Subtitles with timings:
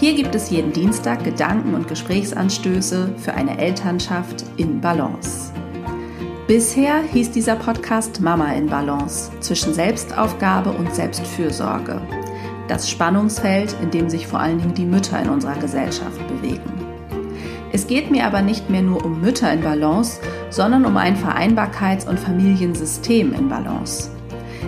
[0.00, 5.52] Hier gibt es jeden Dienstag Gedanken und Gesprächsanstöße für eine Elternschaft in Balance.
[6.46, 12.00] Bisher hieß dieser Podcast Mama in Balance zwischen Selbstaufgabe und Selbstfürsorge.
[12.66, 16.72] Das Spannungsfeld, in dem sich vor allen Dingen die Mütter in unserer Gesellschaft bewegen.
[17.70, 22.08] Es geht mir aber nicht mehr nur um Mütter in Balance, sondern um ein Vereinbarkeits-
[22.08, 24.10] und Familiensystem in Balance.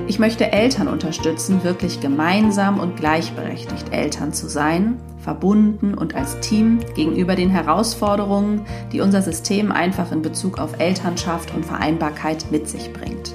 [0.07, 6.81] Ich möchte Eltern unterstützen, wirklich gemeinsam und gleichberechtigt Eltern zu sein verbunden und als Team
[6.95, 12.93] gegenüber den Herausforderungen, die unser System einfach in Bezug auf Elternschaft und Vereinbarkeit mit sich
[12.93, 13.35] bringt.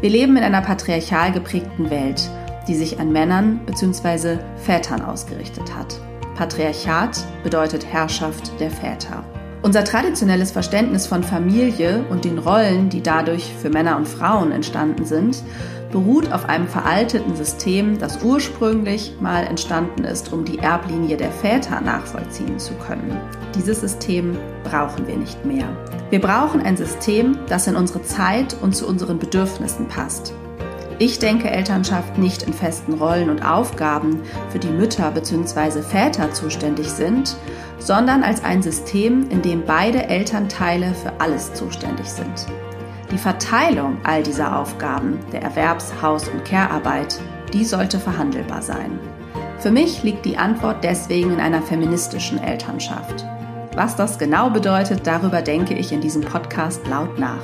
[0.00, 2.28] Wir leben in einer patriarchal geprägten Welt,
[2.66, 4.38] die sich an Männern bzw.
[4.56, 6.00] Vätern ausgerichtet hat.
[6.36, 9.24] Patriarchat bedeutet Herrschaft der Väter.
[9.68, 15.04] Unser traditionelles Verständnis von Familie und den Rollen, die dadurch für Männer und Frauen entstanden
[15.04, 15.42] sind,
[15.92, 21.82] beruht auf einem veralteten System, das ursprünglich mal entstanden ist, um die Erblinie der Väter
[21.82, 23.14] nachvollziehen zu können.
[23.54, 25.68] Dieses System brauchen wir nicht mehr.
[26.08, 30.32] Wir brauchen ein System, das in unsere Zeit und zu unseren Bedürfnissen passt.
[31.00, 35.82] Ich denke Elternschaft nicht in festen Rollen und Aufgaben, für die Mütter bzw.
[35.82, 37.36] Väter zuständig sind,
[37.78, 42.46] sondern als ein System, in dem beide Elternteile für alles zuständig sind.
[43.10, 47.18] Die Verteilung all dieser Aufgaben, der Erwerbs-, Haus- und Care-Arbeit,
[47.52, 48.98] die sollte verhandelbar sein.
[49.58, 53.24] Für mich liegt die Antwort deswegen in einer feministischen Elternschaft.
[53.74, 57.42] Was das genau bedeutet, darüber denke ich in diesem Podcast laut nach.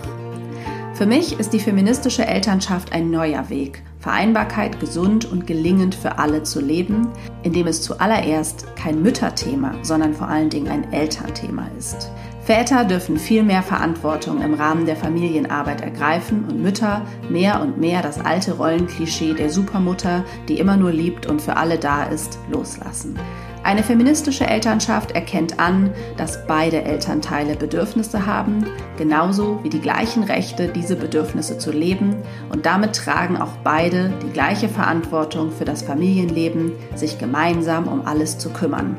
[0.94, 6.42] Für mich ist die feministische Elternschaft ein neuer Weg, Vereinbarkeit gesund und gelingend für alle
[6.42, 7.08] zu leben,
[7.42, 12.10] indem es zuallererst kein Mütterthema, sondern vor allen Dingen ein Elternthema ist.
[12.44, 17.00] Väter dürfen viel mehr Verantwortung im Rahmen der Familienarbeit ergreifen und Mütter
[17.30, 21.78] mehr und mehr das alte Rollenklischee der Supermutter, die immer nur liebt und für alle
[21.78, 23.18] da ist, loslassen.
[23.62, 28.66] Eine feministische Elternschaft erkennt an, dass beide Elternteile Bedürfnisse haben,
[28.98, 32.14] genauso wie die gleichen Rechte, diese Bedürfnisse zu leben
[32.52, 38.36] und damit tragen auch beide die gleiche Verantwortung für das Familienleben, sich gemeinsam um alles
[38.36, 38.98] zu kümmern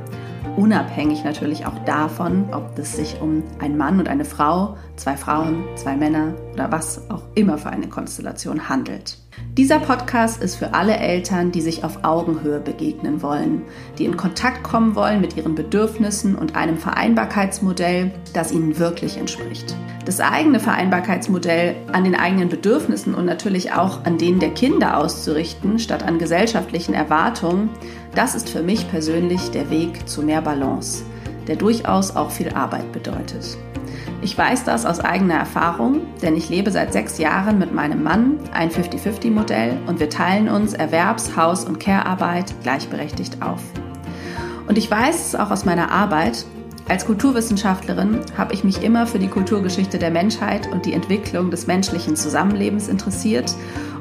[0.57, 5.63] unabhängig natürlich auch davon, ob es sich um einen Mann und eine Frau, zwei Frauen,
[5.75, 9.17] zwei Männer oder was auch immer für eine Konstellation handelt.
[9.57, 13.61] Dieser Podcast ist für alle Eltern, die sich auf Augenhöhe begegnen wollen,
[13.97, 19.73] die in Kontakt kommen wollen mit ihren Bedürfnissen und einem Vereinbarkeitsmodell, das ihnen wirklich entspricht.
[20.03, 25.79] Das eigene Vereinbarkeitsmodell an den eigenen Bedürfnissen und natürlich auch an denen der Kinder auszurichten,
[25.79, 27.69] statt an gesellschaftlichen Erwartungen,
[28.13, 31.05] das ist für mich persönlich der Weg zu mehr Balance,
[31.47, 33.57] der durchaus auch viel Arbeit bedeutet.
[34.22, 38.39] Ich weiß das aus eigener Erfahrung, denn ich lebe seit sechs Jahren mit meinem Mann
[38.53, 43.61] ein 50-50-Modell und wir teilen uns Erwerbs-, Haus- und Care-Arbeit gleichberechtigt auf.
[44.67, 46.45] Und ich weiß es auch aus meiner Arbeit,
[46.88, 51.66] als Kulturwissenschaftlerin habe ich mich immer für die Kulturgeschichte der Menschheit und die Entwicklung des
[51.66, 53.55] menschlichen Zusammenlebens interessiert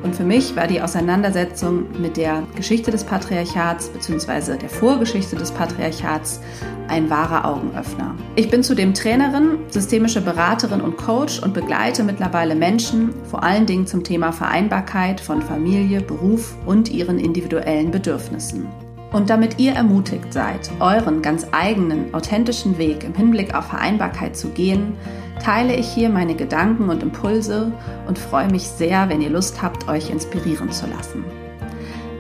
[0.04, 4.58] und für mich war die Auseinandersetzung mit der Geschichte des Patriarchats bzw.
[4.58, 6.40] der Vorgeschichte des Patriarchats
[6.88, 8.14] ein wahrer Augenöffner.
[8.36, 13.86] Ich bin zudem Trainerin, systemische Beraterin und Coach und begleite mittlerweile Menschen vor allen Dingen
[13.86, 18.66] zum Thema Vereinbarkeit von Familie, Beruf und ihren individuellen Bedürfnissen.
[19.10, 24.48] Und damit ihr ermutigt seid, euren ganz eigenen, authentischen Weg im Hinblick auf Vereinbarkeit zu
[24.48, 24.96] gehen,
[25.42, 27.72] teile ich hier meine Gedanken und Impulse
[28.06, 31.24] und freue mich sehr, wenn ihr Lust habt, euch inspirieren zu lassen.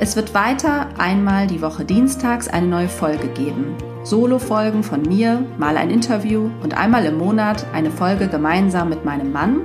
[0.00, 3.76] Es wird weiter einmal die Woche dienstags eine neue Folge geben.
[4.02, 9.32] Solo-Folgen von mir, mal ein Interview und einmal im Monat eine Folge gemeinsam mit meinem
[9.32, 9.62] Mann,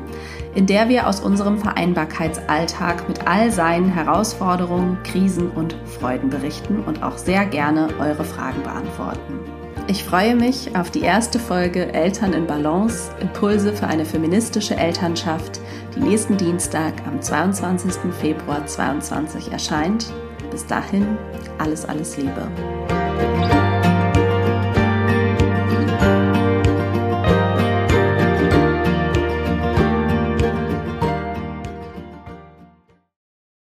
[0.56, 7.04] in der wir aus unserem Vereinbarkeitsalltag mit all seinen Herausforderungen, Krisen und Freuden berichten und
[7.04, 9.59] auch sehr gerne eure Fragen beantworten.
[9.90, 15.60] Ich freue mich auf die erste Folge Eltern in Balance, Impulse für eine feministische Elternschaft,
[15.96, 18.14] die nächsten Dienstag am 22.
[18.22, 20.14] Februar 2022 erscheint.
[20.52, 21.18] Bis dahin,
[21.58, 22.48] alles, alles Liebe.